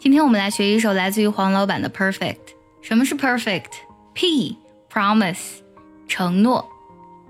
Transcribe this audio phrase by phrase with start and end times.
[0.00, 2.36] 今天我们来学一首来自于黄老板的《Perfect》。
[2.80, 4.56] 什么是 Perfect？P
[4.88, 5.58] promise
[6.06, 6.64] 承诺，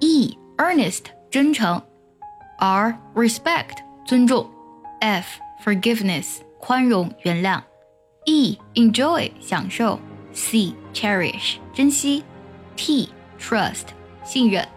[0.00, 1.82] E earnest 真诚，
[2.58, 4.50] R respect 尊重，
[5.00, 7.62] F forgiveness 宽容原谅，
[8.26, 9.98] E enjoy 享受，
[10.34, 12.22] C cherish 珍惜，
[12.76, 13.08] T
[13.40, 13.86] trust
[14.22, 14.68] 信任。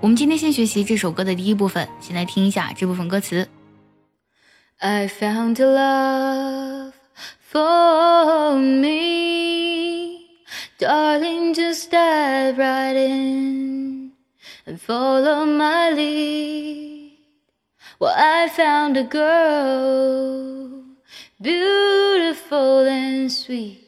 [0.00, 3.48] 我们今天先学习这首歌的第一部分，先来听一下这部分歌词。
[4.78, 6.92] I found a love
[7.54, 10.26] for me.
[10.76, 14.10] Darling, just dive right in
[14.66, 17.12] and follow my lead.
[18.00, 20.82] Well, I found a girl,
[21.40, 23.86] beautiful and sweet.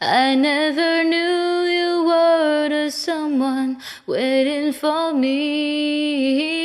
[0.00, 6.59] I never knew you were the someone waiting for me.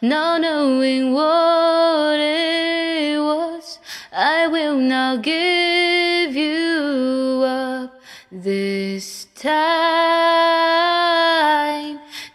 [0.00, 3.80] Not knowing what it was.
[4.12, 8.00] I will not give you up
[8.30, 9.58] this time.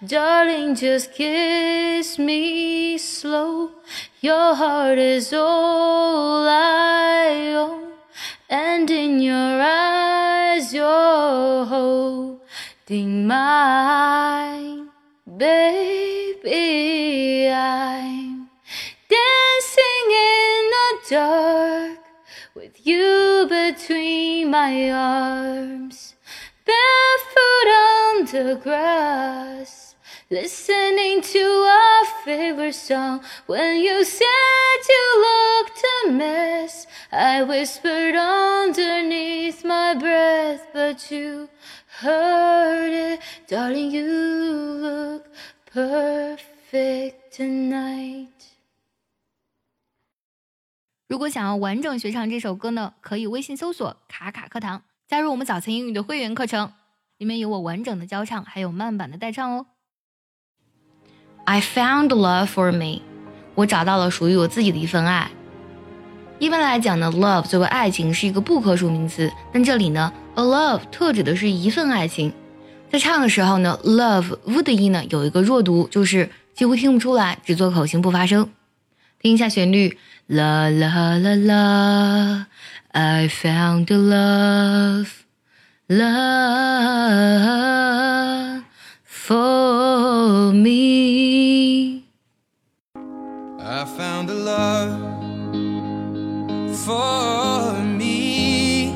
[0.06, 3.72] Darling, just kiss me slow.
[4.20, 7.94] Your heart is all I own,
[8.50, 14.90] and in your eyes, you're holding mine,
[15.38, 16.93] baby.
[21.14, 22.00] Dark
[22.56, 26.16] with you between my arms,
[26.66, 29.94] barefoot on the grass.
[30.32, 31.46] Listening to
[31.80, 36.88] our favorite song when you said you looked a mess.
[37.12, 41.48] I whispered underneath my breath, but you
[42.00, 43.20] heard it.
[43.48, 44.08] Darling, you
[44.88, 45.28] look
[45.68, 48.33] perfect tonight.
[51.14, 56.72] 如果想要完整学唱这首歌呢，可以微信搜索“卡卡课堂”，加入我们早餐英语的会员课程，
[57.20, 59.68] 里面有我完整的教唱，还有慢版的带唱哦。
[61.46, 63.04] I found love for me，
[63.54, 65.30] 我找到了属于我自己的一份爱。
[66.40, 72.34] 一般来讲呢，love 作为爱情是一个不可数名词，但这里呢，a love 特指的是一份爱情。
[72.90, 78.50] 在唱的时候呢，love v 的音呢有一个弱读，就是几乎听不出来，只做口型不发声。
[79.23, 82.47] 听一下旋律，啦啦啦啦，
[82.93, 85.09] I found love
[85.89, 87.05] love
[89.05, 92.03] for me.
[93.61, 94.97] I found a love
[96.75, 98.93] for me.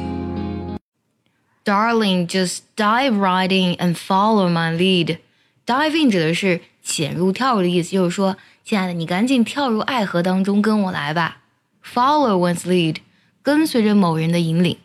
[1.65, 5.19] Darling, just dive right in and follow my lead.
[5.67, 8.37] Dive in 指的是潜入、跳入的意思，就是说，
[8.68, 11.38] 亲爱的，你赶紧跳入爱河当中，跟我来吧。
[11.82, 12.98] Follow one's lead，
[13.42, 14.76] 跟随着某人的引领。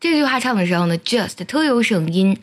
[0.00, 2.36] 这句话唱的时候呢，just 特有省音。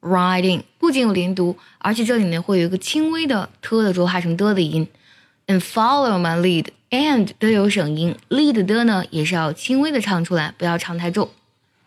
[0.00, 4.88] Riding 不仅有连读，而且这里面会有一个轻微的 t 的浊化成的的音。
[5.46, 11.28] And follow my lead and 都有省音，lead 的呢也是要轻微的唱出来，不要唱太重。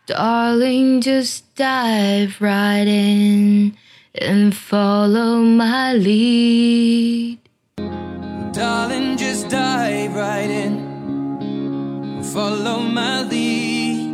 [0.06, 3.74] Darling, just dive right in
[4.14, 7.41] and follow my lead.
[8.53, 12.23] Darling, just dive right in.
[12.23, 14.07] Follow my lead.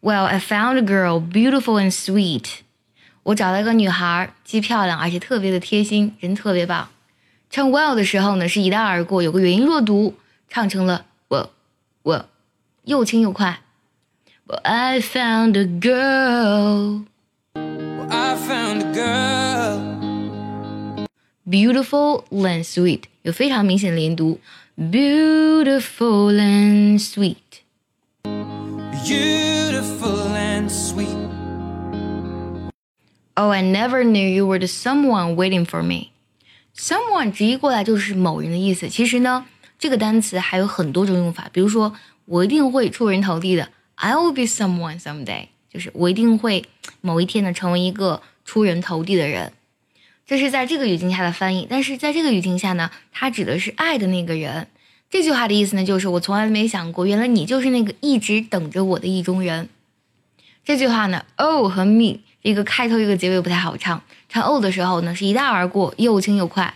[0.00, 2.62] Well, I found a girl beautiful and sweet.
[3.24, 6.88] 我找到一个女孩，既漂亮而且特别的贴心，人特别棒。
[7.50, 10.14] 唱 well 的时候呢，是一带而过，有个元音弱读，
[10.48, 11.50] 唱成了我
[12.02, 12.24] 我，
[12.84, 13.60] 又轻又快。
[14.48, 17.04] Well, I found a girl.
[17.54, 19.35] Well, I found a girl.
[21.46, 24.38] Beautiful and sweet，有非常明显的连读。
[24.78, 27.36] Beautiful and sweet。
[29.04, 31.08] Beautiful and sweet.
[33.34, 36.10] Oh, I never knew you were the someone waiting for me.
[36.76, 38.88] Someone 直译过来就是某人的意思。
[38.88, 39.46] 其实呢，
[39.78, 41.50] 这个单词还有很多种用法。
[41.52, 41.94] 比如说，
[42.26, 46.64] 我一定会出人头地的，I will be someone someday，就是我一定会
[47.00, 49.52] 某一天呢成为一个出人头地的人。
[50.27, 54.67] 这是在这个语境下的翻译，但是在这个语境下呢，它指的是爱的那个人。
[55.09, 59.69] 这句话的意思呢，就是我从来没想过，原来你就是那个一直等着我的意中人。
[60.65, 66.73] 这句话呢，oh 和 me 一个开头一个结尾不太好唱，唱 oh 的时候呢是一带而过，又轻又快。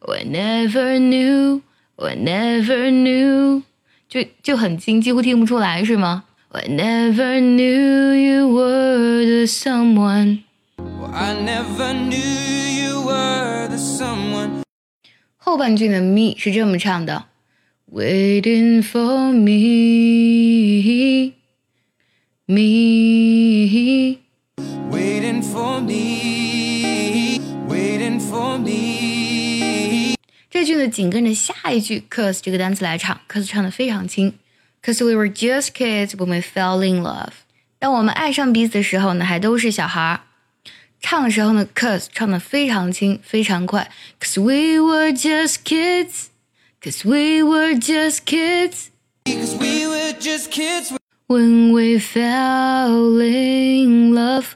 [0.00, 1.60] I never knew,
[1.94, 3.62] I never knew，
[4.08, 10.40] 就就很轻，几乎听不出来，是吗？I never knew you were the someone。
[15.36, 17.24] 后半句的 me 是这么唱的
[17.92, 21.34] ：Waiting for me,
[22.46, 24.18] me。
[24.90, 30.14] Waiting for me, waiting for me.
[30.48, 34.34] 这句呢紧跟着下一句 cause 这个单词来唱，cause 唱的非常轻。
[34.82, 37.32] Cause we were just kids when we fell in love。
[37.78, 40.20] 当我们爱上彼此的时候呢，还都是小孩儿。
[41.01, 43.89] 唱的时候呢，cause 唱的非常轻，非常快。
[44.19, 46.27] Cause we were just kids,
[46.81, 48.87] cause we were just kids
[49.23, 50.91] Because we were just kids.
[51.27, 54.55] when we fell in love.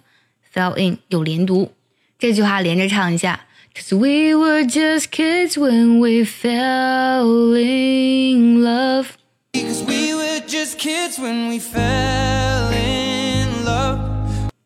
[0.54, 1.72] Fell in 有连读，
[2.18, 3.42] 这句话连着唱一下。
[3.76, 9.10] Cause we were just kids when we fell in love.
[9.54, 14.00] Because we were just kids when we fell in love.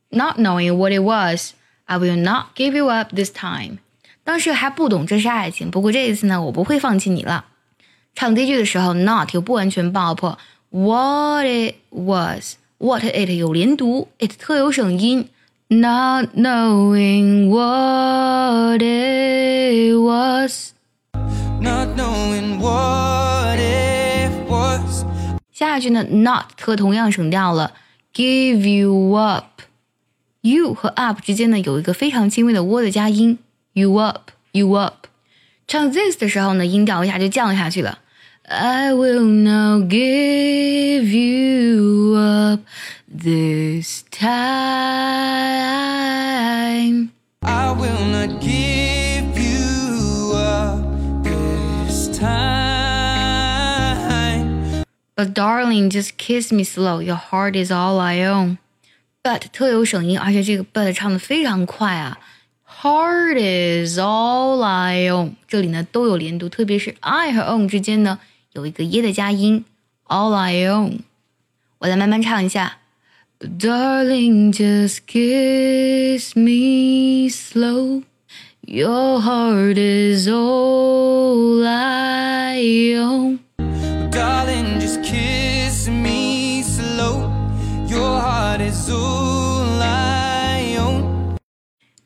[0.10, 1.54] Not knowing what it was,
[1.88, 3.78] I will not give you up this time.
[4.24, 7.46] 当时还不懂这是爱情，不过这一次呢，我不会放弃你了。
[8.16, 10.38] 唱第一句的时候，not 又不完全爆破，
[10.70, 15.30] what it was，what it 有连读，it 特有省音。
[15.70, 20.74] Not knowing what it was，
[21.60, 25.06] Not knowing what it was.
[25.52, 27.74] 下一句呢，not 特同样省掉了，
[28.14, 29.64] give you up。
[30.48, 33.38] you 和 up 之间呢有一个非常轻微的 w 的加音，
[33.74, 35.08] you up，you up。
[35.68, 38.00] 唱 this 的时候呢，音调一下就降下去了。
[38.46, 42.60] I will now give you up
[43.08, 44.30] this time.
[47.40, 50.84] I will not give you up
[51.24, 52.84] this time.
[55.16, 57.00] But darling, just kiss me slow.
[57.00, 58.58] Your heart is all I own.
[59.29, 62.19] But 特有省音，而且这个 but 唱的非常快啊。
[62.81, 68.21] Heart is all I own，这里呢都有连读，特别是 I 和 own 之间呢
[68.55, 69.67] 有一个耶的加音。
[70.07, 71.01] All I own，
[71.77, 72.79] 我来慢慢唱一下。
[73.39, 78.05] Darling, just kiss me slow.
[78.63, 82.63] Your heart is all I
[82.97, 83.38] own.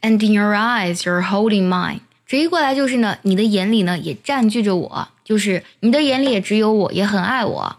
[0.02, 2.00] And in your eyes, you're holding mine。
[2.26, 7.76] 直译过来就是呢，你的眼里呢也占据着我，就是你的眼里也只有我，也很爱我。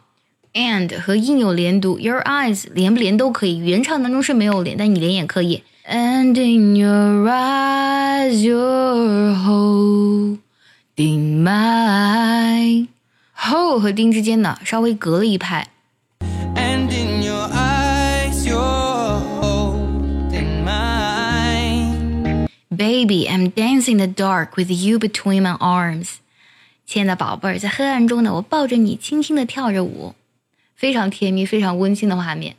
[0.54, 5.64] And 和 in 有连读，your eyes 连不连都可以，原唱当中是没有连，但你连也可以。
[5.86, 10.40] And in your eyes, you're holding
[11.44, 12.88] mine。
[13.36, 15.68] hold 和 ding 之间呢稍微隔了一拍。
[22.73, 26.17] Baby, I'm dancing in the dark with you between my arms。
[26.87, 30.15] 亲爱的宝贝儿，在黑暗中呢，我抱着你，轻轻地跳着舞，
[30.75, 32.57] 非常甜蜜、非常温馨的画面。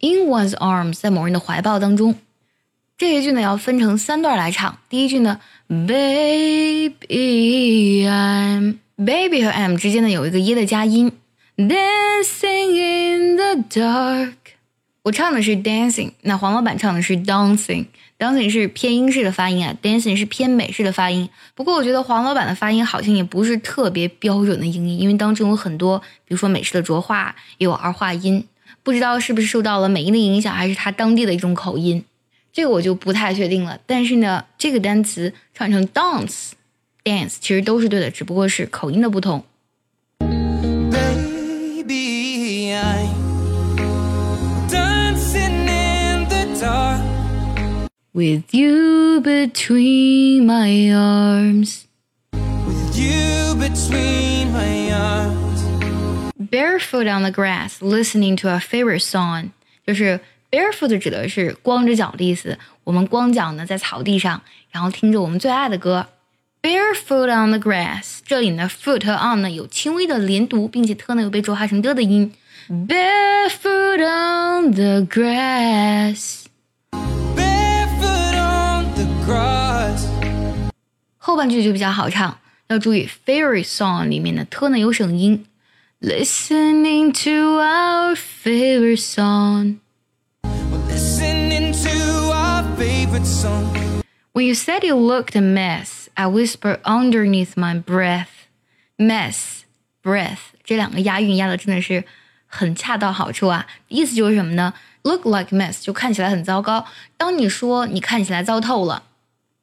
[0.00, 2.16] In one's arms，在某人的怀抱当中。
[2.98, 4.78] 这一句呢要分成三段来唱。
[4.88, 6.94] 第一句呢，Baby
[8.06, 11.12] I'm baby 和 I'm 之间呢有一个耶的加音，
[11.56, 14.32] Dancing in the dark。
[15.03, 17.85] 我唱的是 dancing，那黄老板唱的是 dancing。
[18.19, 21.27] dancing 是偏英式的发音啊，dancing 是偏美式的发音。
[21.55, 28.47] 不过我觉得黄老板的发音好像也不是特别标准的英音，因为当中有很多，比如说美式的浊化，也有儿化音，
[28.83, 32.05] 不知道是不是受到了美音的影响，还是他当地的一种口音，
[32.53, 33.79] 这个我就不太确定了。
[33.87, 36.51] 但是呢，这个单词唱成 dance
[37.03, 39.43] dance 其实都是对的，只不过是口音的不同。
[48.13, 51.87] With you between my arms.
[52.33, 55.63] With you between my arms.
[56.37, 59.51] Barefoot on the grass, listening to a favorite song，
[59.87, 60.19] 就是
[60.51, 62.59] barefoot 指的是光着脚的意思。
[62.83, 64.41] 我们光脚呢在草地上，
[64.71, 66.07] 然后听着我们最爱的歌。
[66.61, 72.33] Barefoot on the grass，这里呢 foot 和 on 呢有轻微的连读，并且特呢又被浊化成的的音。
[72.69, 76.40] Barefoot on the grass，
[81.20, 85.46] 后半句就比较好唱，要注意 favorite song 里面的特呢有省音。
[86.00, 89.78] Listening to our favorite song。
[90.44, 94.02] We're listening to our favorite song.
[94.32, 98.28] When you said you looked a mess, I whispered underneath my breath.
[98.98, 99.62] Mess,
[100.02, 102.04] breath 这两个押韵押的真的是
[102.46, 103.66] 很恰到好处啊！
[103.88, 104.74] 意思就是什么呢？
[105.02, 106.86] Look like mess 就看起来很糟糕。
[107.16, 109.04] 当你说你看起来糟透了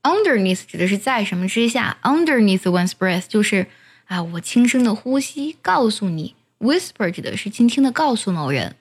[0.03, 3.67] Underneath 指的是在什么之下，Underneath one's breath 就是
[4.05, 6.35] 啊，我轻声的呼吸，告诉你。
[6.59, 8.75] Whisper 指的是轻轻的告诉某人。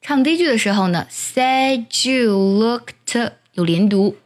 [0.00, 4.16] 唱第一句的时候呢，Said you looked 有连读。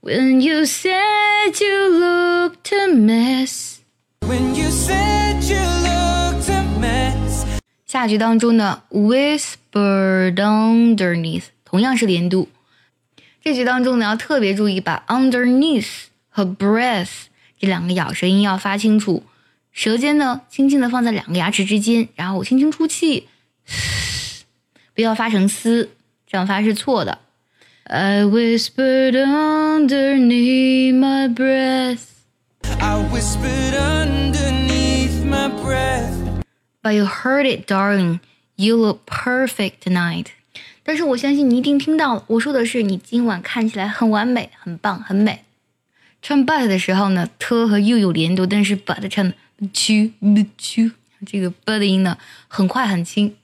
[0.00, 7.44] When you said you looked a mess。When you said you looked a mess。
[7.86, 12.48] 下句当中呢，whispered underneath 同样是连读。
[13.43, 17.25] 这句当中呢，要特别注意把 underneath 和 breath
[17.59, 19.23] 这两个咬舌音要发清楚。
[19.73, 23.27] 舌尖呢，轻轻的放在两个牙齿之间，然后我轻轻出气，
[24.95, 25.89] 不要发成嘶，
[26.25, 27.19] 这样发是错的。
[27.83, 31.99] I whispered underneath my breath.
[32.79, 36.13] I whispered underneath my breath.
[36.81, 38.21] But you heard it, darling.
[38.55, 40.27] You look perfect tonight.
[40.83, 45.43] 但是我相信你一定听到了，我说的是你今晚看起来很完美、很棒、很美。
[46.21, 49.33] 唱 but 的时候呢，t 和 u 有连读，但是 but 唱
[49.73, 50.11] chu
[50.57, 50.91] chu
[51.25, 53.35] 这个 but 的音呢很快很轻。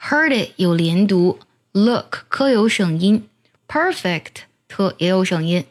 [0.00, 1.38] Heard it 有连读
[1.72, 3.26] ，look 科有省音
[3.66, 5.64] ，perfect 特也有省音。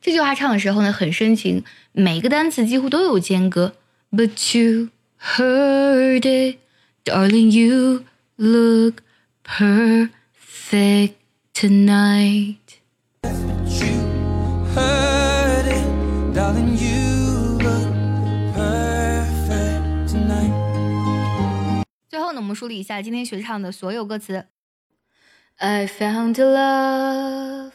[0.00, 3.74] 这句话唱的时候呢很深情，每个单词几乎都有间隔。
[4.12, 6.58] But you heard it,
[7.04, 8.04] darling, you
[8.36, 9.02] look
[9.44, 10.10] perfect
[11.53, 12.81] tonight.
[13.23, 14.01] You
[14.73, 15.85] heard it,
[16.33, 16.77] darling.
[16.77, 17.87] You look
[18.55, 20.53] perfect tonight.
[22.09, 24.45] 最后呢，我们梳理一下今天学唱的所有歌词。
[25.57, 27.71] I found a love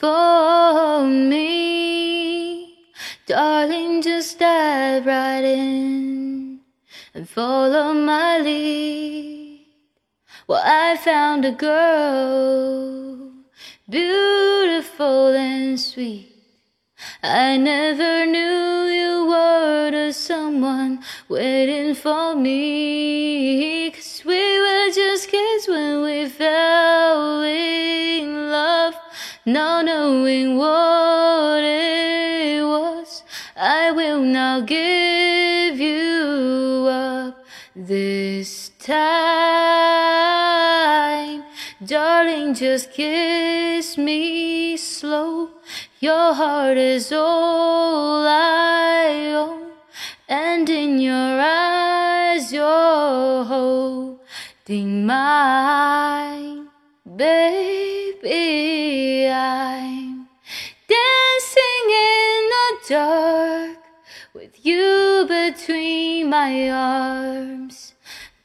[0.00, 2.68] for me,
[3.26, 4.00] darling.
[4.02, 6.60] Just dive right in
[7.14, 9.41] and follow my lead.
[10.53, 13.31] Well, I found a girl,
[13.89, 16.29] beautiful and sweet.
[17.23, 23.89] I never knew you were the someone waiting for me.
[23.89, 28.93] Cause we were just kids when we fell in love,
[29.47, 33.23] not knowing what it was.
[33.57, 37.43] I will not give you up
[37.75, 39.52] this time.
[41.81, 45.49] Darling, just kiss me slow.
[45.99, 49.71] Your heart is all I own,
[50.29, 56.67] and in your eyes, you're holding mine,
[57.17, 59.27] baby.
[59.27, 60.27] I'm
[60.87, 63.77] dancing in the dark
[64.33, 67.93] with you between my arms,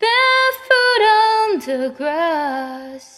[0.01, 3.18] barefoot on the grass.